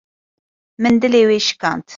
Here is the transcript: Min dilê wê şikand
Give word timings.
Min 0.81 0.95
dilê 1.01 1.21
wê 1.29 1.37
şikand 1.47 1.83